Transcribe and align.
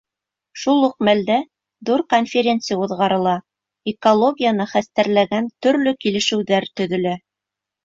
Шул 0.59 0.85
уҡ 0.85 0.93
мәлдә 1.09 1.35
ҙур 1.89 2.03
конференция 2.13 2.79
уҙғарыла, 2.87 3.35
экологияны 3.93 4.69
хәстәрләгән 4.75 5.53
төрлө 5.67 5.97
килешеүҙәр 6.07 6.71
төҙөлә. 6.83 7.17